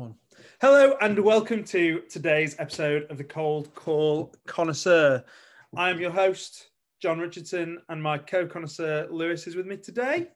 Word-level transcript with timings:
one. 0.00 0.14
Hello 0.62 0.96
and 1.02 1.18
welcome 1.18 1.62
to 1.64 2.00
today's 2.08 2.56
episode 2.58 3.06
of 3.10 3.18
the 3.18 3.24
Cold 3.24 3.74
Call 3.74 4.32
Connoisseur. 4.46 5.22
I 5.76 5.90
am 5.90 6.00
your 6.00 6.10
host, 6.10 6.70
John 7.02 7.18
Richardson, 7.18 7.82
and 7.90 8.02
my 8.02 8.16
co 8.16 8.46
connoisseur, 8.46 9.08
Lewis, 9.10 9.46
is 9.46 9.56
with 9.56 9.66
me 9.66 9.76
today. 9.76 10.28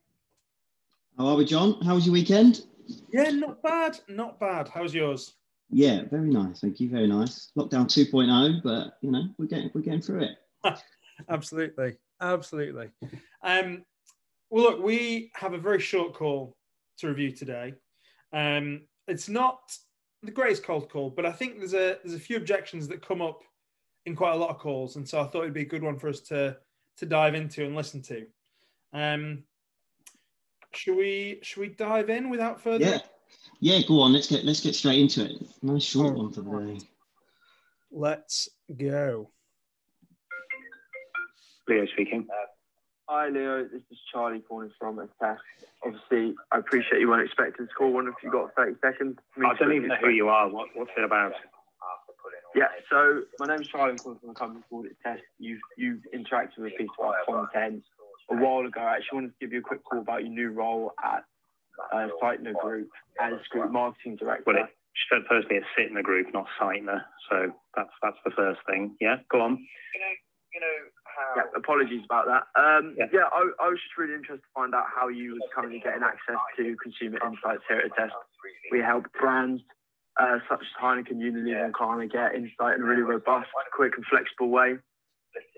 How 1.16 1.28
are 1.28 1.36
we, 1.36 1.46
John? 1.46 1.80
How 1.80 1.94
was 1.94 2.04
your 2.04 2.12
weekend? 2.12 2.66
Yeah, 3.10 3.30
not 3.30 3.62
bad, 3.62 3.98
not 4.06 4.38
bad. 4.38 4.68
How's 4.68 4.92
yours? 4.92 5.32
Yeah, 5.70 6.02
very 6.10 6.28
nice. 6.28 6.60
Thank 6.60 6.78
you. 6.78 6.90
Very 6.90 7.06
nice. 7.06 7.50
Lockdown 7.56 7.86
2.0, 7.86 8.62
but 8.62 8.98
you 9.00 9.10
know, 9.10 9.24
we're 9.38 9.46
getting 9.46 9.70
we're 9.72 9.80
getting 9.80 10.02
through 10.02 10.24
it. 10.24 10.78
absolutely, 11.30 11.94
absolutely. 12.20 12.90
Um, 13.42 13.86
well, 14.50 14.64
look, 14.64 14.82
we 14.82 15.30
have 15.36 15.54
a 15.54 15.58
very 15.58 15.80
short 15.80 16.12
call 16.12 16.54
to 16.98 17.08
review 17.08 17.30
today. 17.30 17.72
Um, 18.30 18.82
it's 19.08 19.28
not 19.28 19.76
the 20.22 20.30
greatest 20.30 20.62
cold 20.62 20.88
call, 20.88 21.10
but 21.10 21.26
I 21.26 21.32
think 21.32 21.58
there's 21.58 21.74
a 21.74 21.98
there's 22.02 22.14
a 22.14 22.20
few 22.20 22.36
objections 22.36 22.88
that 22.88 23.06
come 23.06 23.20
up 23.20 23.42
in 24.06 24.16
quite 24.16 24.32
a 24.32 24.36
lot 24.36 24.50
of 24.50 24.58
calls, 24.58 24.96
and 24.96 25.08
so 25.08 25.20
I 25.20 25.26
thought 25.26 25.42
it'd 25.42 25.54
be 25.54 25.62
a 25.62 25.66
good 25.66 25.82
one 25.82 25.98
for 25.98 26.08
us 26.08 26.20
to 26.22 26.56
to 26.98 27.06
dive 27.06 27.34
into 27.34 27.64
and 27.64 27.74
listen 27.74 28.02
to. 28.02 28.26
Um, 28.92 29.44
should 30.72 30.96
we 30.96 31.40
should 31.42 31.60
we 31.60 31.68
dive 31.68 32.10
in 32.10 32.30
without 32.30 32.60
further? 32.60 32.84
Yeah, 32.84 32.98
yeah. 33.60 33.86
Go 33.86 34.00
on. 34.00 34.12
Let's 34.12 34.28
get 34.28 34.44
let's 34.44 34.60
get 34.60 34.74
straight 34.74 35.00
into 35.00 35.24
it. 35.24 35.42
Nice 35.62 35.84
short 35.84 36.14
one 36.14 36.32
for 36.32 36.42
the 36.42 36.74
day. 36.74 36.80
Let's 37.90 38.48
go. 38.76 39.30
Leo 41.68 41.86
speaking. 41.86 42.26
Hi 43.14 43.28
Leo, 43.28 43.62
this 43.62 43.80
is 43.92 43.98
Charlie 44.10 44.40
calling 44.40 44.72
from 44.76 44.98
Attest. 44.98 45.40
Obviously, 45.86 46.34
I 46.50 46.58
appreciate 46.58 46.98
you 46.98 47.08
weren't 47.08 47.24
expecting 47.24 47.68
to 47.68 47.72
call 47.72 47.92
one 47.92 48.08
if 48.08 48.14
you 48.24 48.28
got 48.28 48.50
30 48.56 48.74
seconds. 48.82 49.18
I 49.38 49.54
don't 49.54 49.72
even 49.72 49.86
know 49.86 49.94
who 50.02 50.08
you 50.08 50.28
are. 50.28 50.48
What, 50.48 50.70
what's 50.74 50.90
it 50.98 51.04
about? 51.04 51.30
Yeah, 52.56 52.74
so 52.90 53.22
my 53.38 53.46
name's 53.46 53.68
Charlie. 53.68 53.92
I'm 53.92 53.98
calling 53.98 54.18
from 54.18 54.30
a 54.30 54.34
company 54.34 54.64
called 54.68 54.86
Attest. 54.86 55.22
You've, 55.38 55.60
you've 55.78 56.00
interacted 56.12 56.58
with 56.58 56.72
people 56.76 56.92
about 56.98 57.52
content 57.52 57.84
a 58.32 58.34
while 58.34 58.66
ago. 58.66 58.80
I 58.80 58.96
actually 58.96 59.14
wanted 59.14 59.28
to 59.28 59.34
give 59.40 59.52
you 59.52 59.60
a 59.60 59.62
quick 59.62 59.84
call 59.84 60.00
about 60.00 60.22
your 60.22 60.32
new 60.32 60.50
role 60.50 60.92
at 60.98 61.22
uh, 61.94 62.08
Sightner 62.20 62.54
Group 62.60 62.90
as 63.22 63.34
Group 63.50 63.70
Marketing 63.70 64.16
Director. 64.16 64.42
Well, 64.44 64.56
it 64.56 64.70
said 65.08 65.22
personally 65.28 65.62
it's 65.62 65.70
Sitner 65.78 66.02
Group, 66.02 66.34
not 66.34 66.46
Sightner. 66.60 67.02
So 67.30 67.52
that's 67.76 67.94
that's 68.02 68.18
the 68.24 68.32
first 68.32 68.58
thing. 68.68 68.96
Yeah, 69.00 69.18
go 69.30 69.40
on. 69.40 69.52
You 69.52 70.00
know, 70.00 70.14
you 70.52 70.60
know 70.60 70.90
how... 71.16 71.42
Yeah, 71.42 71.48
apologies 71.56 72.02
about 72.04 72.26
that. 72.26 72.44
Um, 72.58 72.94
yeah, 72.98 73.06
yeah 73.12 73.26
I, 73.32 73.46
I, 73.62 73.68
was 73.70 73.78
just 73.78 73.96
really 73.96 74.14
interested 74.14 74.42
to 74.42 74.54
find 74.54 74.74
out 74.74 74.84
how 74.90 75.08
you 75.08 75.38
was 75.38 75.46
currently 75.54 75.80
getting 75.80 76.02
access 76.02 76.38
to 76.58 76.76
consumer 76.82 77.18
insights 77.24 77.62
here 77.68 77.78
at 77.78 77.92
Attest. 77.92 78.14
We 78.70 78.80
help 78.80 79.06
brands 79.18 79.62
uh, 80.20 80.38
such 80.48 80.60
as 80.62 80.72
Heineken, 80.80 81.18
Unilever, 81.18 81.64
and 81.64 81.74
Klarna 81.74 82.10
get 82.10 82.34
insight 82.34 82.76
in 82.76 82.82
a 82.82 82.86
really 82.86 83.02
robust, 83.02 83.48
quick, 83.72 83.94
and 83.96 84.04
flexible 84.06 84.50
way. 84.50 84.78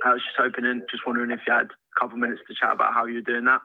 I 0.05 0.13
was 0.13 0.23
just 0.25 0.37
hoping 0.39 0.65
and 0.65 0.83
just 0.91 1.07
wondering 1.07 1.31
if 1.31 1.41
you 1.47 1.53
had 1.53 1.69
a 1.69 1.97
couple 2.01 2.17
of 2.17 2.21
minutes 2.21 2.41
to 2.49 2.55
chat 2.55 2.73
about 2.73 2.95
how 2.95 3.05
you're 3.05 3.21
doing 3.21 3.45
that. 3.45 3.61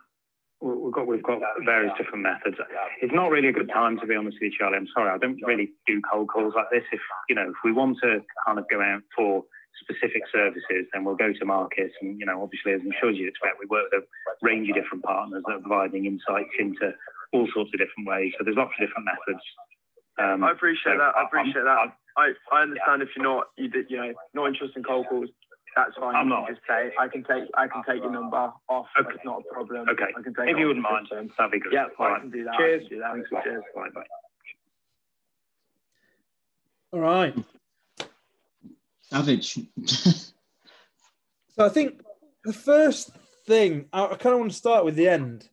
We've 0.61 0.93
got 0.93 1.07
we've 1.07 1.23
got 1.23 1.39
various 1.65 1.91
different 1.97 2.21
methods. 2.21 2.57
It's 3.01 3.13
not 3.13 3.31
really 3.31 3.47
a 3.47 3.53
good 3.53 3.71
time 3.73 3.97
to 3.99 4.05
be 4.05 4.15
honest 4.15 4.37
with 4.39 4.51
you, 4.51 4.57
Charlie. 4.59 4.77
I'm 4.77 4.87
sorry, 4.93 5.09
I 5.09 5.17
don't 5.17 5.41
really 5.43 5.71
do 5.87 6.01
cold 6.11 6.29
calls 6.29 6.53
like 6.55 6.69
this. 6.69 6.83
If 6.91 6.99
you 7.27 7.33
know, 7.33 7.49
if 7.49 7.55
we 7.63 7.71
want 7.71 7.97
to 8.03 8.19
kind 8.45 8.59
of 8.59 8.65
go 8.69 8.79
out 8.79 9.01
for 9.15 9.43
specific 9.79 10.23
services, 10.31 10.87
then 10.93 11.03
we'll 11.03 11.15
go 11.15 11.31
to 11.31 11.45
markets. 11.45 11.95
And, 12.01 12.19
you 12.19 12.25
know, 12.25 12.43
obviously, 12.43 12.73
as 12.73 12.81
I'm 12.81 12.93
sure 12.99 13.11
you'd 13.11 13.29
expect, 13.29 13.55
we 13.59 13.65
work 13.67 13.87
with 13.91 14.03
a 14.03 14.45
range 14.45 14.69
of 14.69 14.75
different 14.75 15.03
partners 15.03 15.43
that 15.47 15.53
are 15.53 15.59
providing 15.59 16.05
insights 16.05 16.51
into 16.59 16.93
all 17.33 17.47
sorts 17.53 17.71
of 17.73 17.79
different 17.79 18.07
ways. 18.07 18.33
So 18.37 18.43
there's 18.43 18.57
lots 18.57 18.73
of 18.77 18.87
different 18.87 19.07
methods. 19.07 19.43
Um, 20.19 20.43
I 20.43 20.51
appreciate 20.51 20.93
so 20.93 20.97
that. 20.99 21.15
I 21.15 21.23
appreciate 21.23 21.63
I'm, 21.63 21.89
that. 21.89 21.95
I, 22.17 22.33
I 22.51 22.61
understand 22.63 23.01
if 23.01 23.09
you're 23.15 23.23
not, 23.23 23.47
you, 23.57 23.71
you 23.87 23.97
know, 23.97 24.13
not 24.33 24.47
interested 24.47 24.77
in 24.77 24.83
cold 24.83 25.07
calls. 25.07 25.29
That's 25.75 25.95
fine. 25.95 26.15
I'm 26.15 26.27
not. 26.27 26.49
Just 26.49 26.61
say 26.67 26.91
I 26.99 27.07
can 27.07 27.23
take 27.23 27.47
I 27.55 27.67
can 27.67 27.81
take 27.87 28.03
your 28.03 28.11
number 28.11 28.51
off. 28.67 28.87
Okay. 28.99 29.09
It's 29.15 29.23
not 29.23 29.41
a 29.49 29.53
problem. 29.53 29.87
Okay. 29.87 30.11
I 30.17 30.21
can 30.21 30.33
take 30.33 30.49
if 30.49 30.57
you 30.57 30.67
wouldn't 30.67 30.83
mind, 30.83 31.07
that'd 31.09 31.51
be 31.51 31.59
good. 31.59 31.71
Yeah, 31.71 31.85
I 31.97 32.19
can 32.19 32.29
do 32.29 32.43
that. 32.43 32.55
Cheers. 32.57 32.89
Do 32.89 32.99
that. 32.99 33.13
Cheers. 33.43 33.63
Bye. 33.73 33.87
Bye. 33.95 34.03
All 36.91 36.99
right. 36.99 37.33
Savage. 39.11 39.59
so 39.85 41.65
I 41.65 41.69
think 41.69 42.01
the 42.45 42.53
first 42.53 43.11
thing 43.45 43.85
I, 43.91 44.05
I 44.05 44.15
kind 44.15 44.33
of 44.33 44.39
want 44.39 44.51
to 44.51 44.57
start 44.57 44.85
with 44.85 44.95
the 44.95 45.09
end, 45.09 45.49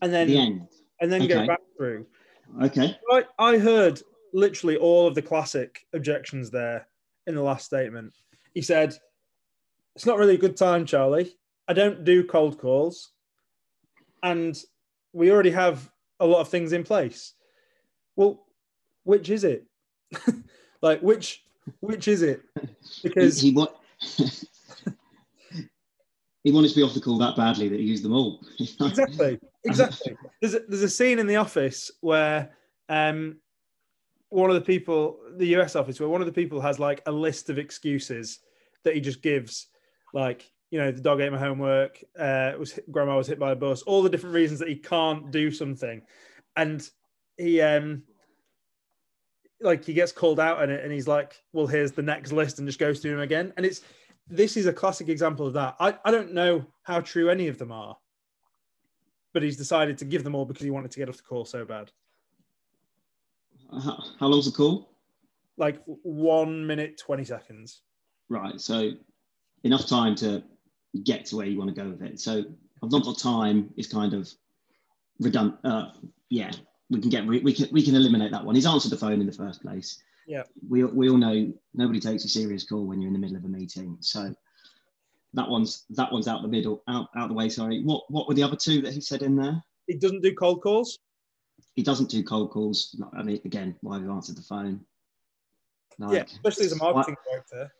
and 0.00 0.12
then 0.12 0.28
the 0.28 0.38
end, 0.38 0.68
and 1.00 1.10
then 1.10 1.22
okay. 1.22 1.34
go 1.34 1.46
back 1.46 1.60
through. 1.76 2.06
Okay. 2.62 2.96
I, 3.10 3.24
I 3.38 3.58
heard 3.58 4.00
literally 4.32 4.76
all 4.76 5.08
of 5.08 5.16
the 5.16 5.22
classic 5.22 5.86
objections 5.92 6.50
there 6.50 6.86
in 7.26 7.34
the 7.34 7.42
last 7.42 7.66
statement. 7.66 8.14
He 8.54 8.62
said, 8.62 8.96
"It's 9.96 10.06
not 10.06 10.18
really 10.18 10.34
a 10.34 10.38
good 10.38 10.56
time, 10.56 10.86
Charlie. 10.86 11.34
I 11.66 11.72
don't 11.72 12.04
do 12.04 12.22
cold 12.22 12.58
calls, 12.58 13.10
and 14.22 14.56
we 15.12 15.32
already 15.32 15.50
have 15.50 15.90
a 16.20 16.26
lot 16.26 16.42
of 16.42 16.48
things 16.48 16.72
in 16.72 16.84
place." 16.84 17.34
Well, 18.14 18.46
which 19.02 19.30
is 19.30 19.42
it? 19.42 19.66
like 20.82 21.00
which 21.00 21.42
which 21.80 22.08
is 22.08 22.22
it? 22.22 22.42
Because 23.02 23.40
he, 23.40 23.50
he, 23.50 23.54
wa- 23.54 23.68
he 26.42 26.52
wanted 26.52 26.70
to 26.70 26.74
be 26.74 26.82
off 26.82 26.94
the 26.94 27.00
call 27.00 27.18
that 27.18 27.36
badly 27.36 27.68
that 27.68 27.78
he 27.78 27.86
used 27.86 28.02
them 28.02 28.12
all. 28.12 28.40
exactly, 28.80 29.38
exactly. 29.64 30.16
There's 30.40 30.54
a, 30.54 30.60
there's 30.66 30.82
a 30.82 30.88
scene 30.88 31.18
in 31.18 31.26
the 31.26 31.36
office 31.36 31.90
where 32.00 32.56
um, 32.88 33.36
one 34.30 34.50
of 34.50 34.54
the 34.54 34.62
people, 34.62 35.18
the 35.36 35.56
US 35.58 35.76
office, 35.76 36.00
where 36.00 36.08
one 36.08 36.20
of 36.20 36.26
the 36.26 36.32
people 36.32 36.60
has 36.60 36.78
like 36.78 37.02
a 37.06 37.12
list 37.12 37.50
of 37.50 37.58
excuses 37.58 38.40
that 38.84 38.94
he 38.94 39.00
just 39.00 39.22
gives, 39.22 39.68
like 40.12 40.50
you 40.70 40.78
know, 40.78 40.90
the 40.90 41.00
dog 41.00 41.20
ate 41.20 41.32
my 41.32 41.38
homework, 41.38 42.02
uh, 42.18 42.52
was 42.58 42.78
grandma 42.90 43.16
was 43.16 43.26
hit 43.26 43.38
by 43.38 43.52
a 43.52 43.56
bus, 43.56 43.82
all 43.82 44.02
the 44.02 44.10
different 44.10 44.34
reasons 44.34 44.60
that 44.60 44.68
he 44.68 44.76
can't 44.76 45.30
do 45.30 45.50
something, 45.50 46.02
and 46.56 46.88
he 47.36 47.60
um 47.60 48.02
like 49.60 49.84
he 49.84 49.92
gets 49.92 50.12
called 50.12 50.40
out 50.40 50.68
it 50.68 50.84
and 50.84 50.92
he's 50.92 51.08
like, 51.08 51.42
well, 51.52 51.66
here's 51.66 51.92
the 51.92 52.02
next 52.02 52.32
list 52.32 52.58
and 52.58 52.68
just 52.68 52.78
goes 52.78 53.00
through 53.00 53.12
them 53.12 53.20
again. 53.20 53.52
And 53.56 53.66
it's 53.66 53.82
this 54.28 54.56
is 54.56 54.66
a 54.66 54.72
classic 54.72 55.08
example 55.08 55.46
of 55.46 55.54
that. 55.54 55.76
I, 55.80 55.96
I 56.04 56.10
don't 56.10 56.32
know 56.32 56.64
how 56.82 57.00
true 57.00 57.30
any 57.30 57.48
of 57.48 57.58
them 57.58 57.72
are, 57.72 57.96
but 59.32 59.42
he's 59.42 59.56
decided 59.56 59.98
to 59.98 60.04
give 60.04 60.22
them 60.22 60.34
all 60.34 60.44
because 60.44 60.62
he 60.62 60.70
wanted 60.70 60.90
to 60.92 60.98
get 60.98 61.08
off 61.08 61.16
the 61.16 61.22
call 61.22 61.44
so 61.44 61.64
bad. 61.64 61.90
How, 63.70 64.02
how 64.20 64.26
long's 64.26 64.46
the 64.46 64.56
call? 64.56 64.90
Like 65.56 65.82
one 65.84 66.66
minute, 66.66 66.98
20 66.98 67.24
seconds. 67.24 67.82
Right. 68.28 68.60
So 68.60 68.92
enough 69.64 69.86
time 69.86 70.14
to 70.16 70.42
get 71.04 71.26
to 71.26 71.36
where 71.36 71.46
you 71.46 71.58
want 71.58 71.74
to 71.74 71.82
go 71.82 71.88
with 71.88 72.02
it. 72.02 72.20
So 72.20 72.44
I've 72.82 72.90
not 72.90 73.04
got 73.04 73.18
time 73.18 73.70
is 73.76 73.88
kind 73.88 74.14
of 74.14 74.28
redundant. 75.18 75.58
Uh, 75.64 75.90
yeah, 76.28 76.50
we 76.90 77.00
can 77.00 77.10
get 77.10 77.26
we 77.26 77.52
can 77.52 77.68
we 77.70 77.82
can 77.82 77.94
eliminate 77.94 78.32
that 78.32 78.44
one. 78.44 78.54
He's 78.54 78.66
answered 78.66 78.90
the 78.90 78.96
phone 78.96 79.20
in 79.20 79.26
the 79.26 79.32
first 79.32 79.62
place. 79.62 80.02
Yeah. 80.26 80.42
We 80.68 80.84
we 80.84 81.08
all 81.10 81.16
know 81.16 81.52
nobody 81.74 82.00
takes 82.00 82.24
a 82.24 82.28
serious 82.28 82.64
call 82.64 82.86
when 82.86 83.00
you're 83.00 83.08
in 83.08 83.14
the 83.14 83.18
middle 83.18 83.36
of 83.36 83.44
a 83.44 83.48
meeting. 83.48 83.96
So 84.00 84.34
that 85.34 85.48
one's 85.48 85.84
that 85.90 86.12
one's 86.12 86.28
out 86.28 86.42
the 86.42 86.48
middle, 86.48 86.82
out 86.88 87.08
out 87.16 87.28
the 87.28 87.34
way. 87.34 87.48
Sorry. 87.48 87.82
What 87.82 88.10
what 88.10 88.28
were 88.28 88.34
the 88.34 88.42
other 88.42 88.56
two 88.56 88.80
that 88.82 88.94
he 88.94 89.00
said 89.00 89.22
in 89.22 89.36
there? 89.36 89.62
He 89.86 89.94
doesn't 89.94 90.22
do 90.22 90.34
cold 90.34 90.62
calls. 90.62 90.98
He 91.74 91.82
doesn't 91.82 92.10
do 92.10 92.22
cold 92.22 92.50
calls. 92.50 93.00
I 93.16 93.22
mean, 93.22 93.40
again, 93.44 93.76
why 93.82 93.94
have 93.94 94.04
you 94.04 94.12
answered 94.12 94.36
the 94.36 94.42
phone? 94.42 94.80
Like, 95.98 96.12
yeah, 96.12 96.24
especially 96.24 96.66
as 96.66 96.72
a 96.72 96.76
marketing 96.76 97.16
director. 97.28 97.72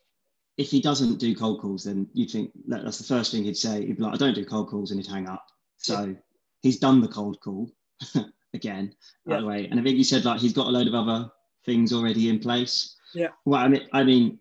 If 0.57 0.71
he 0.71 0.81
doesn't 0.81 1.19
do 1.19 1.37
cold 1.37 1.61
calls, 1.61 1.85
then 1.85 2.09
you'd 2.15 2.31
think 2.31 2.51
that 2.67 2.83
that's 2.83 2.99
the 2.99 3.05
first 3.05 3.31
thing 3.31 3.45
he'd 3.45 3.57
say. 3.57 3.87
He'd 3.87 3.97
be 3.97 4.03
like, 4.03 4.15
"I 4.15 4.17
don't 4.17 4.35
do 4.35 4.45
cold 4.45 4.69
calls," 4.69 4.91
and 4.91 5.01
he'd 5.01 5.11
hang 5.11 5.29
up. 5.29 5.47
So 5.77 6.05
yeah. 6.05 6.15
he's 6.63 6.79
done 6.79 7.01
the 7.01 7.09
cold 7.09 7.41
call. 7.41 7.71
again, 8.55 8.95
by 9.27 9.35
yeah. 9.35 9.41
the 9.41 9.47
way. 9.47 9.69
And 9.71 9.79
I 9.79 9.83
think 9.83 9.97
you 9.97 10.05
said 10.05 10.25
like 10.25 10.41
he's 10.41 10.53
got 10.53 10.67
a 10.67 10.71
load 10.71 10.89
of 10.89 10.95
other 10.95 11.31
things 11.65 11.93
already 11.93 12.29
in 12.29 12.39
place. 12.39 12.97
Yeah. 13.15 13.29
Well, 13.45 13.61
I 13.61 13.69
mean, 13.69 13.89
I 13.93 14.03
mean, 14.05 14.39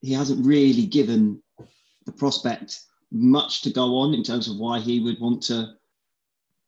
he 0.00 0.12
hasn't 0.12 0.44
really 0.44 0.86
given 0.86 1.42
the 2.06 2.12
prospect 2.12 2.80
much 3.10 3.62
to 3.62 3.70
go 3.70 3.96
on 3.96 4.14
in 4.14 4.22
terms 4.22 4.48
of 4.48 4.56
why 4.56 4.78
he 4.78 5.00
would 5.00 5.20
want 5.20 5.42
to 5.42 5.74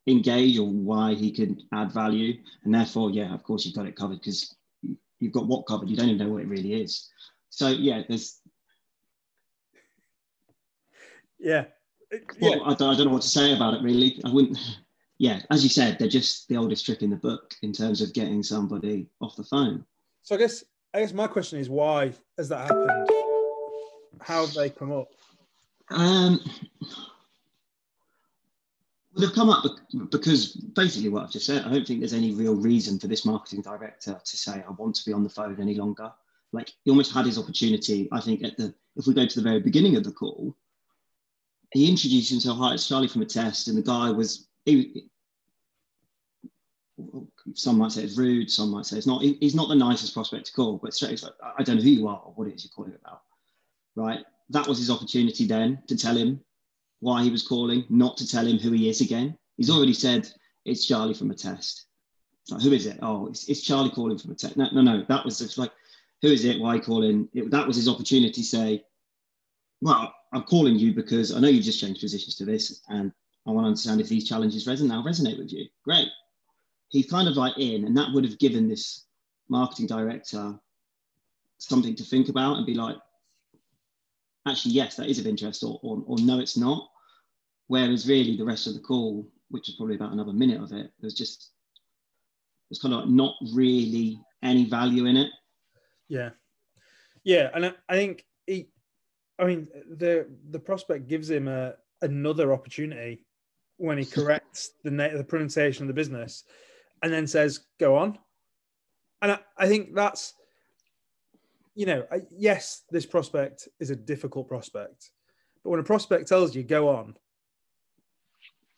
engage 0.07 0.59
or 0.59 0.69
why 0.69 1.15
he 1.15 1.31
could 1.33 1.63
add 1.73 1.93
value. 1.93 2.35
And 2.65 2.75
therefore, 2.75 3.11
yeah, 3.11 3.33
of 3.33 3.43
course, 3.43 3.65
you've 3.65 3.75
got 3.75 3.87
it 3.87 3.97
covered 3.97 4.21
because 4.21 4.57
you've 5.19 5.33
got 5.33 5.47
what 5.47 5.67
covered. 5.67 5.89
You 5.89 5.97
don't 5.97 6.09
even 6.09 6.27
know 6.27 6.33
what 6.33 6.43
it 6.43 6.49
really 6.49 6.75
is. 6.75 7.09
So 7.51 7.69
yeah, 7.69 8.03
there's. 8.09 8.41
Yeah. 11.39 11.65
Well, 12.41 12.57
yeah. 12.57 12.63
I, 12.65 12.75
don't, 12.75 12.95
I 12.95 12.97
don't 12.97 13.07
know 13.07 13.13
what 13.13 13.23
to 13.23 13.29
say 13.29 13.55
about 13.55 13.75
it 13.75 13.83
really. 13.83 14.21
I 14.25 14.31
wouldn't 14.31 14.59
yeah, 15.21 15.43
as 15.51 15.63
you 15.63 15.69
said, 15.69 15.99
they're 15.99 16.09
just 16.09 16.49
the 16.49 16.57
oldest 16.57 16.87
trick 16.87 17.03
in 17.03 17.11
the 17.11 17.17
book 17.17 17.55
in 17.61 17.75
terms 17.75 18.01
of 18.01 18.15
getting 18.15 18.43
somebody 18.43 19.07
off 19.21 19.37
the 19.37 19.45
phone. 19.45 19.85
So 20.23 20.35
I 20.35 20.39
guess 20.39 20.65
I 20.95 21.01
guess 21.01 21.13
my 21.13 21.27
question 21.27 21.59
is 21.59 21.69
why 21.69 22.15
has 22.39 22.49
that 22.49 22.61
happened? 22.61 23.11
How 24.23 24.47
have 24.47 24.55
they 24.55 24.71
come 24.71 24.93
up? 24.93 25.09
Um, 25.91 26.41
Well, 29.13 29.27
they've 29.27 29.35
come 29.35 29.51
up 29.51 29.65
because 30.11 30.53
basically 30.55 31.11
what 31.11 31.25
I've 31.25 31.33
just 31.33 31.45
said. 31.45 31.67
I 31.67 31.71
don't 31.71 31.87
think 31.87 32.01
there's 32.01 32.15
any 32.15 32.33
real 32.33 32.55
reason 32.55 32.99
for 32.99 33.07
this 33.07 33.27
marketing 33.27 33.61
director 33.61 34.19
to 34.25 34.37
say 34.37 34.65
I 34.67 34.73
want 34.73 34.95
to 34.97 35.05
be 35.05 35.13
on 35.13 35.23
the 35.23 35.29
phone 35.29 35.61
any 35.61 35.75
longer. 35.75 36.11
Like 36.53 36.73
he 36.85 36.91
almost 36.91 37.13
had 37.13 37.27
his 37.27 37.37
opportunity. 37.37 38.09
I 38.11 38.21
think 38.21 38.43
at 38.43 38.57
the 38.57 38.73
if 38.97 39.07
we 39.07 39.13
go 39.13 39.27
to 39.27 39.41
the 39.41 39.47
very 39.47 39.61
beginning 39.61 39.97
of 39.97 40.05
the 40.05 40.13
call, 40.13 40.57
he 41.75 41.91
introduced 41.91 42.31
himself. 42.31 42.57
Hi, 42.57 42.73
it's 42.73 42.89
Charlie 42.89 43.09
from 43.09 43.21
Attest, 43.21 43.69
and 43.69 43.77
the 43.77 43.83
guy 43.83 44.11
was 44.11 44.47
he, 44.65 45.07
some 47.55 47.79
might 47.79 47.93
say 47.93 48.03
it's 48.03 48.19
rude, 48.19 48.51
some 48.51 48.71
might 48.71 48.87
say 48.87 48.99
it's 48.99 49.07
not. 49.07 49.23
He, 49.23 49.39
he's 49.41 49.55
not 49.55 49.69
the 49.69 49.75
nicest 49.75 50.15
prospect 50.15 50.47
to 50.47 50.53
call, 50.53 50.79
but 50.83 50.95
straight, 50.95 51.23
like, 51.23 51.33
I 51.59 51.63
don't 51.63 51.77
know 51.77 51.83
who 51.83 51.91
you 51.91 52.09
are 52.09 52.21
or 52.25 52.33
what 52.35 52.49
it 52.49 52.55
is 52.55 52.65
you're 52.65 52.71
calling 52.75 52.99
about. 53.01 53.23
Right? 53.97 54.21
That 54.51 54.67
was 54.67 54.79
his 54.79 54.91
opportunity 54.91 55.47
then 55.47 55.83
to 55.89 55.97
tell 55.97 56.17
him 56.17 56.41
why 57.01 57.23
he 57.23 57.31
was 57.31 57.47
calling, 57.47 57.85
not 57.89 58.17
to 58.19 58.29
tell 58.29 58.47
him 58.47 58.59
who 58.59 58.73
he 58.73 58.89
is 58.89 59.01
again. 59.01 59.37
He's 59.57 59.71
already 59.71 59.95
said 59.95 60.31
it's 60.65 60.87
Charlie 60.87 61.15
from 61.15 61.31
Attest. 61.31 61.87
It's 62.43 62.53
like, 62.53 62.63
who 62.63 62.73
is 62.73 62.87
it? 62.87 62.99
Oh, 63.03 63.27
it's, 63.27 63.49
it's 63.49 63.63
Charlie 63.63 63.91
calling 63.91 64.19
from 64.19 64.33
Attest. 64.33 64.57
No, 64.57 64.69
no, 64.73 64.83
no. 64.83 65.05
That 65.09 65.25
was 65.25 65.39
just 65.39 65.59
like, 65.59 65.73
who 66.23 66.29
is 66.29 66.45
it? 66.45 66.61
Why 66.61 66.79
calling? 66.79 67.29
It, 67.33 67.51
that 67.51 67.67
was 67.67 67.77
his 67.77 67.89
opportunity 67.89 68.33
to 68.33 68.43
say, 68.43 68.85
well, 69.81 70.15
I'm 70.33 70.43
calling 70.43 70.77
you 70.77 70.93
because 70.93 71.35
I 71.35 71.41
know 71.41 71.49
you've 71.49 71.65
just 71.65 71.81
changed 71.81 72.01
positions 72.01 72.37
to 72.37 72.45
this, 72.45 72.83
and 72.89 73.13
I 73.47 73.51
want 73.51 73.65
to 73.65 73.69
understand 73.69 74.01
if 74.01 74.09
these 74.09 74.29
challenges 74.29 74.67
resonate 74.67 74.89
now 74.89 75.03
resonate 75.03 75.39
with 75.39 75.53
you. 75.53 75.67
Great 75.85 76.09
he's 76.91 77.09
kind 77.09 77.29
of 77.29 77.37
like 77.37 77.57
in, 77.57 77.85
and 77.87 77.97
that 77.97 78.13
would 78.13 78.25
have 78.25 78.39
given 78.39 78.69
this 78.69 79.07
marketing 79.49 79.87
director 79.87 80.59
something 81.59 81.95
to 81.95 82.05
think 82.05 82.29
about 82.29 82.57
and 82.57 82.67
be 82.67 82.75
like, 82.75 82.97
actually, 84.47 84.75
yes, 84.75 84.97
that 84.97 85.09
is 85.09 85.19
of 85.19 85.27
interest, 85.27 85.63
or, 85.63 85.79
or, 85.83 86.03
or 86.07 86.19
no, 86.19 86.41
it's 86.41 86.57
not. 86.57 86.89
Whereas 87.69 88.09
really 88.09 88.37
the 88.37 88.45
rest 88.45 88.67
of 88.67 88.75
the 88.75 88.81
call, 88.81 89.27
which 89.49 89.69
is 89.69 89.77
probably 89.77 89.95
about 89.95 90.13
another 90.13 90.33
minute 90.33 90.61
of 90.61 90.73
it, 90.73 90.91
was 91.01 91.15
just 91.15 91.51
there's 92.69 92.81
kind 92.81 92.95
of 92.95 93.01
like 93.01 93.09
not 93.09 93.35
really 93.53 94.21
any 94.43 94.65
value 94.65 95.07
in 95.07 95.17
it. 95.17 95.31
Yeah, 96.09 96.31
yeah, 97.23 97.51
and 97.55 97.67
I, 97.67 97.73
I 97.89 97.95
think 97.95 98.27
he, 98.47 98.69
I 99.39 99.45
mean, 99.45 99.69
the 99.89 100.27
the 100.51 100.59
prospect 100.59 101.07
gives 101.07 101.31
him 101.31 101.47
a 101.47 101.75
another 102.03 102.53
opportunity 102.53 103.25
when 103.81 103.97
he 103.97 104.05
corrects 104.05 104.73
the 104.85 104.91
the 104.91 105.25
pronunciation 105.25 105.85
of 105.85 105.89
the 105.89 105.95
business 105.95 106.45
and 107.03 107.11
then 107.11 107.27
says, 107.27 107.61
go 107.79 107.97
on. 107.97 108.19
And 109.23 109.33
I, 109.33 109.39
I 109.57 109.69
think 109.69 109.95
that's, 109.95 110.35
you 111.75 111.87
know, 111.87 112.05
I, 112.13 112.21
yes, 112.31 112.83
this 112.91 113.07
prospect 113.07 113.69
is 113.79 113.89
a 113.89 113.97
difficult 113.97 114.49
prospect. 114.49 115.11
But 115.65 115.71
when 115.71 115.81
a 115.81 115.85
prospect 115.85 116.29
tells 116.29 116.55
you, 116.55 116.63
go 116.63 116.89
on 116.89 117.17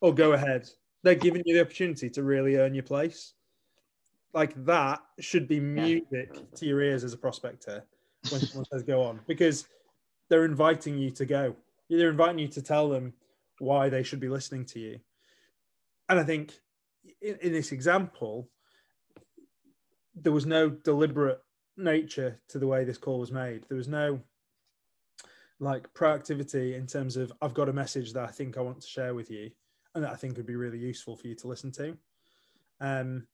or 0.00 0.14
go 0.14 0.32
ahead, 0.32 0.68
they're 1.02 1.16
giving 1.16 1.42
you 1.46 1.54
the 1.54 1.62
opportunity 1.62 2.08
to 2.10 2.22
really 2.22 2.56
earn 2.56 2.74
your 2.74 2.84
place. 2.84 3.34
Like 4.32 4.54
that 4.64 5.00
should 5.18 5.48
be 5.48 5.58
music 5.58 6.54
to 6.54 6.64
your 6.64 6.80
ears 6.80 7.02
as 7.02 7.12
a 7.12 7.18
prospector 7.18 7.84
when 8.30 8.40
someone 8.40 8.66
says 8.72 8.84
go 8.84 9.02
on, 9.02 9.18
because 9.26 9.66
they're 10.28 10.44
inviting 10.44 10.96
you 10.96 11.10
to 11.10 11.26
go. 11.26 11.56
They're 11.90 12.10
inviting 12.10 12.38
you 12.38 12.48
to 12.48 12.62
tell 12.62 12.88
them 12.88 13.12
why 13.62 13.88
they 13.88 14.02
should 14.02 14.18
be 14.18 14.28
listening 14.28 14.64
to 14.66 14.80
you. 14.80 14.98
And 16.08 16.18
I 16.18 16.24
think 16.24 16.52
in, 17.20 17.38
in 17.40 17.52
this 17.52 17.70
example, 17.70 18.50
there 20.16 20.32
was 20.32 20.46
no 20.46 20.68
deliberate 20.68 21.40
nature 21.76 22.40
to 22.48 22.58
the 22.58 22.66
way 22.66 22.84
this 22.84 22.98
call 22.98 23.20
was 23.20 23.30
made. 23.30 23.64
There 23.68 23.78
was 23.78 23.88
no 23.88 24.20
like 25.60 25.94
proactivity 25.94 26.74
in 26.74 26.88
terms 26.88 27.16
of 27.16 27.32
I've 27.40 27.54
got 27.54 27.68
a 27.68 27.72
message 27.72 28.12
that 28.14 28.28
I 28.28 28.32
think 28.32 28.58
I 28.58 28.62
want 28.62 28.80
to 28.80 28.86
share 28.88 29.14
with 29.14 29.30
you 29.30 29.50
and 29.94 30.02
that 30.02 30.10
I 30.10 30.16
think 30.16 30.36
would 30.36 30.46
be 30.46 30.56
really 30.56 30.78
useful 30.78 31.16
for 31.16 31.28
you 31.28 31.36
to 31.36 31.46
listen 31.46 31.70
to. 31.72 31.96
Um, 32.80 33.28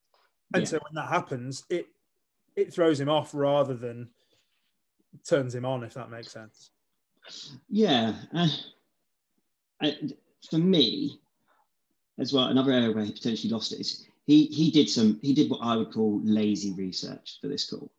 and 0.52 0.62
yeah. 0.62 0.64
so 0.64 0.78
when 0.78 0.94
that 0.94 1.08
happens, 1.08 1.64
it 1.70 1.86
it 2.54 2.72
throws 2.72 3.00
him 3.00 3.08
off 3.08 3.31
rather 3.32 3.74
than 3.74 4.10
turns 5.26 5.54
him 5.54 5.64
on, 5.64 5.84
if 5.84 5.94
that 5.94 6.10
makes 6.10 6.31
sense. 6.31 6.70
Yeah, 7.69 8.14
uh, 8.34 8.48
Uh, 9.82 9.90
for 10.50 10.58
me, 10.58 11.20
as 12.19 12.32
well, 12.32 12.46
another 12.46 12.72
area 12.72 12.92
where 12.92 13.04
he 13.04 13.12
potentially 13.12 13.52
lost 13.52 13.72
it 13.72 13.80
is 13.80 14.06
he 14.26 14.46
he 14.46 14.70
did 14.70 14.90
some 14.90 15.19
he 15.22 15.32
did 15.32 15.50
what 15.50 15.62
I 15.62 15.76
would 15.76 15.92
call 15.92 16.20
lazy 16.25 16.72
research 16.75 17.38
for 17.40 17.48
this 17.48 17.69
call. 17.69 17.90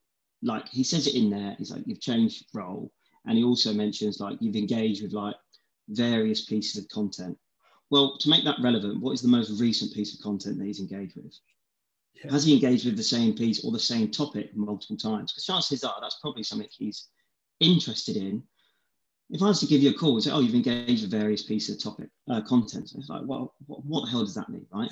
Like 0.42 0.68
he 0.70 0.84
says 0.84 1.08
it 1.08 1.16
in 1.16 1.30
there, 1.30 1.56
he's 1.58 1.72
like, 1.72 1.84
you've 1.86 2.02
changed 2.02 2.46
role. 2.54 2.92
And 3.26 3.38
he 3.38 3.44
also 3.44 3.74
mentions 3.74 4.20
like 4.20 4.38
you've 4.42 4.56
engaged 4.56 5.02
with 5.02 5.12
like 5.12 5.36
various 5.90 6.46
pieces 6.46 6.82
of 6.82 6.90
content. 6.90 7.38
Well, 7.90 8.18
to 8.20 8.30
make 8.30 8.46
that 8.46 8.60
relevant, 8.62 9.02
what 9.02 9.12
is 9.12 9.22
the 9.22 9.28
most 9.28 9.60
recent 9.60 9.94
piece 9.94 10.14
of 10.14 10.22
content 10.22 10.58
that 10.60 10.66
he's 10.66 10.80
engaged 10.80 11.16
with? 11.16 11.34
Yeah. 12.14 12.32
Has 12.32 12.46
he 12.46 12.54
engaged 12.54 12.86
with 12.86 12.96
the 12.96 13.04
same 13.04 13.34
piece 13.34 13.64
or 13.64 13.72
the 13.72 13.80
same 13.80 14.10
topic 14.10 14.56
multiple 14.56 14.98
times? 14.98 15.32
Because 15.32 15.46
chances 15.46 15.84
are 15.84 15.98
that's 16.00 16.20
probably 16.22 16.44
something 16.44 16.68
he's 16.72 17.08
interested 17.60 18.16
in 18.16 18.44
if 19.30 19.42
I 19.42 19.46
was 19.46 19.60
to 19.60 19.68
give 19.68 19.82
you 19.82 19.92
a 19.92 19.94
call 19.94 20.14
and 20.14 20.24
say, 20.24 20.32
oh, 20.32 20.40
you've 20.40 20.56
engaged 20.56 21.04
with 21.04 21.12
various 21.12 21.44
pieces 21.44 21.76
of 21.76 21.84
topic 21.84 22.10
uh, 22.30 22.42
content, 22.42 22.92
it's 22.96 23.10
like, 23.10 23.22
well, 23.26 23.54
what, 23.68 23.86
what, 23.86 24.06
the 24.06 24.12
hell 24.12 24.24
does 24.24 24.36
that 24.36 24.50
mean, 24.50 24.66
right? 24.74 24.92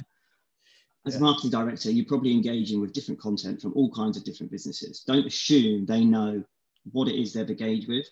As 1.06 1.14
yeah. 1.14 1.20
a 1.20 1.24
marketing 1.24 1.52
director, 1.52 1.90
you're 1.90 2.06
probably 2.06 2.34
engaging 2.34 2.80
with 2.80 2.94
different 2.94 3.20
content 3.20 3.62
from 3.62 3.74
all 3.74 3.92
kinds 3.92 4.16
of 4.18 4.24
different 4.24 4.52
businesses. 4.52 5.04
Don't 5.08 5.26
assume 5.26 5.86
they 5.86 6.04
know 6.04 6.44
what 6.92 7.08
it 7.08 7.20
is 7.20 7.34
they've 7.34 7.50
engaged 7.50 7.88
with. 7.88 8.06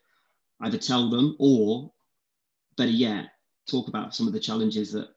Either 0.62 0.78
tell 0.78 1.10
them 1.10 1.36
or, 1.38 1.92
better 2.78 2.90
yet, 2.90 3.32
talk 3.70 3.88
about 3.88 4.16
some 4.16 4.28
of 4.28 4.34
the 4.34 4.40
challenges 4.40 4.92
that 4.94 5.10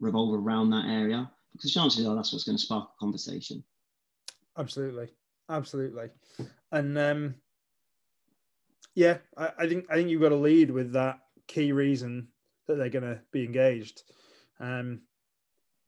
revolve 0.00 0.34
around 0.34 0.70
that 0.70 0.86
area 0.86 1.30
because 1.52 1.72
chances 1.72 2.06
are 2.06 2.14
that's 2.14 2.32
what's 2.32 2.44
going 2.44 2.56
to 2.56 2.62
spark 2.62 2.88
a 2.88 3.00
conversation. 3.00 3.62
Absolutely, 4.58 5.08
absolutely, 5.50 6.08
and 6.72 6.98
um, 6.98 7.34
yeah, 8.96 9.18
I, 9.36 9.52
I 9.58 9.68
think 9.68 9.84
I 9.90 9.94
think 9.94 10.08
you've 10.08 10.22
got 10.22 10.30
to 10.30 10.36
lead 10.36 10.70
with 10.70 10.92
that 10.92 11.20
key 11.46 11.70
reason 11.70 12.28
that 12.66 12.76
they're 12.76 12.88
going 12.88 13.04
to 13.04 13.20
be 13.30 13.44
engaged. 13.44 14.02
Um, 14.58 15.02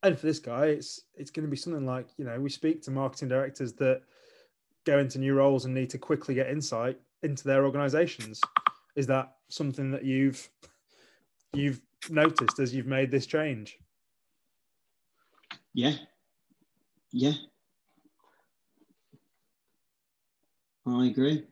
and 0.03 0.17
for 0.17 0.27
this 0.27 0.39
guy, 0.39 0.67
it's 0.67 1.01
it's 1.15 1.31
going 1.31 1.45
to 1.45 1.49
be 1.49 1.57
something 1.57 1.85
like 1.85 2.07
you 2.17 2.23
know 2.23 2.39
we 2.39 2.49
speak 2.49 2.83
to 2.83 2.91
marketing 2.91 3.27
directors 3.27 3.73
that 3.73 4.03
go 4.85 4.99
into 4.99 5.19
new 5.19 5.33
roles 5.33 5.65
and 5.65 5.73
need 5.73 5.89
to 5.89 5.97
quickly 5.97 6.35
get 6.35 6.49
insight 6.49 6.97
into 7.23 7.43
their 7.43 7.65
organizations. 7.65 8.39
Is 8.95 9.07
that 9.07 9.33
something 9.49 9.89
that 9.91 10.05
you've 10.05 10.47
you've 11.53 11.81
noticed 12.11 12.59
as 12.59 12.75
you've 12.75 12.85
made 12.85 13.09
this 13.09 13.25
change? 13.25 13.79
Yeah, 15.73 15.95
yeah, 17.11 17.33
I 20.85 21.07
agree. 21.07 21.47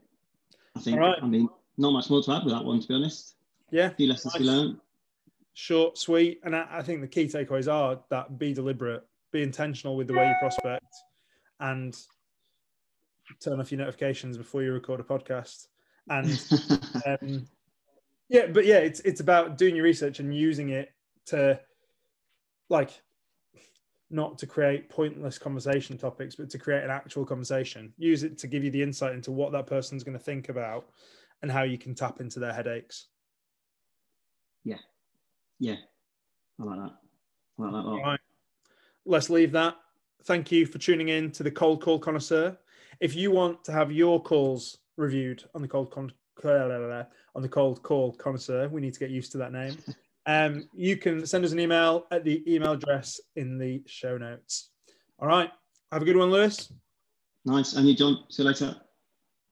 I 0.78 0.82
think. 0.82 1.00
Right. 1.00 1.18
I 1.22 1.26
mean, 1.26 1.50
not 1.78 1.92
much 1.92 2.10
more 2.10 2.22
to 2.24 2.32
add 2.32 2.44
with 2.44 2.54
that 2.54 2.64
one, 2.64 2.80
to 2.80 2.88
be 2.88 2.94
honest. 2.94 3.36
Yeah. 3.72 3.88
A 3.88 3.92
few 3.92 4.08
lessons 4.08 4.34
nice. 4.34 4.42
we 4.42 4.48
learned. 4.48 4.78
Short, 5.54 5.98
sweet, 5.98 6.40
and 6.44 6.56
I, 6.56 6.68
I 6.70 6.82
think 6.84 7.02
the 7.02 7.08
key 7.08 7.26
takeaways 7.26 7.72
are 7.72 8.00
that 8.10 8.38
be 8.38 8.54
deliberate, 8.54 9.04
be 9.32 9.42
intentional 9.42 9.98
with 9.98 10.08
the 10.08 10.14
way 10.14 10.28
you 10.28 10.36
prospect, 10.40 10.94
and 11.60 11.98
turn 13.42 13.60
off 13.60 13.72
your 13.72 13.80
notifications 13.80 14.38
before 14.38 14.62
you 14.62 14.72
record 14.72 15.00
a 15.00 15.04
podcast. 15.04 15.68
And 16.10 16.30
um, 17.08 17.48
yeah, 18.30 18.48
but 18.48 18.66
yeah, 18.66 18.78
it's 18.78 19.00
it's 19.00 19.20
about 19.20 19.58
doing 19.58 19.76
your 19.76 19.84
research 19.84 20.20
and 20.20 20.36
using 20.36 20.70
it 20.70 20.92
to 21.28 21.60
like 22.70 22.92
not 24.10 24.38
to 24.38 24.48
create 24.48 24.90
pointless 24.90 25.38
conversation 25.38 25.98
topics, 25.98 26.36
but 26.36 26.50
to 26.50 26.58
create 26.58 26.84
an 26.84 26.90
actual 26.90 27.26
conversation. 27.26 27.94
Use 27.98 28.24
it 28.24 28.38
to 28.40 28.48
give 28.48 28.64
you 28.64 28.72
the 28.72 28.82
insight 28.82 29.14
into 29.14 29.32
what 29.32 29.52
that 29.52 29.68
person's 29.68 30.04
going 30.04 30.18
to 30.18 30.24
think 30.24 30.50
about 30.50 30.90
and 31.42 31.52
how 31.52 31.64
you 31.64 31.78
can 31.78 31.94
tap 31.94 32.22
into 32.22 32.40
their 32.40 32.54
headaches. 32.54 33.08
Yeah. 34.64 34.78
Yeah. 35.60 35.76
I 36.60 36.64
like 36.64 36.80
that. 36.80 36.96
I 37.60 37.64
like 37.64 37.72
that 37.72 37.78
a 37.78 37.90
lot. 37.90 38.02
Right. 38.02 38.20
Let's 39.06 39.30
leave 39.30 39.52
that. 39.52 39.76
Thank 40.24 40.52
you 40.52 40.66
for 40.66 40.78
tuning 40.78 41.10
in 41.10 41.32
to 41.32 41.44
the 41.44 41.52
Cold 41.52 41.82
Call 41.82 42.00
Connoisseur. 42.00 42.58
If 43.00 43.16
you 43.16 43.32
want 43.32 43.64
to 43.66 43.72
have 43.72 43.92
your 43.92 44.22
calls 44.22 44.80
reviewed 44.96 45.44
on 45.54 45.62
the 45.62 45.68
Cold 45.68 45.92
Con- 45.92 46.12
on 46.44 47.42
the 47.42 47.50
Cold 47.50 47.84
Call 47.84 48.14
Connoisseur, 48.14 48.68
we 48.70 48.82
need 48.82 48.94
to 48.94 49.00
get 49.00 49.10
used 49.10 49.32
to 49.34 49.38
that 49.40 49.52
name. 49.52 49.78
Um, 50.28 50.68
you 50.74 50.98
can 50.98 51.26
send 51.26 51.46
us 51.46 51.54
an 51.54 51.60
email 51.60 52.06
at 52.12 52.26
the 52.26 52.44
email 52.54 52.74
address 52.74 53.20
in 53.38 53.58
the 53.58 53.82
show 53.88 54.18
notes. 54.18 54.72
All 55.20 55.28
right. 55.28 55.50
Have 55.92 56.02
a 56.02 56.06
good 56.06 56.18
one, 56.18 56.30
Lewis. 56.30 56.72
Nice. 57.46 57.74
And 57.74 57.88
you, 57.88 57.96
John. 57.96 58.26
See 58.30 58.44
you 58.44 58.50
later. 58.50 58.76